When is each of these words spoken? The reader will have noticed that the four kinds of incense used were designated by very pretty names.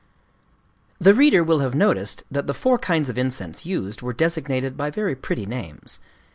The 0.99 1.13
reader 1.13 1.43
will 1.43 1.59
have 1.59 1.75
noticed 1.75 2.23
that 2.31 2.47
the 2.47 2.55
four 2.55 2.79
kinds 2.79 3.07
of 3.07 3.19
incense 3.19 3.67
used 3.67 4.01
were 4.01 4.13
designated 4.13 4.75
by 4.75 4.89
very 4.89 5.15
pretty 5.15 5.45
names. 5.45 5.99